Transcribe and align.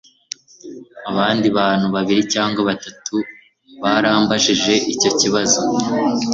Abandi 1.09 1.47
bantu 1.57 1.85
babiri 1.95 2.21
cyangwa 2.33 2.61
batatu 2.69 3.15
barambajije 3.81 4.73
icyo 4.93 5.11
kibazo 5.19 5.61